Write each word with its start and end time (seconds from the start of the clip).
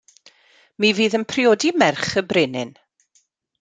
Mi 0.85 0.91
fydd 1.01 1.17
yn 1.19 1.27
priodi 1.33 1.73
merch 1.85 2.11
y 2.23 2.27
brenin. 2.33 2.77